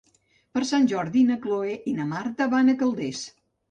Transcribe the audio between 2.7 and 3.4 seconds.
a Calders.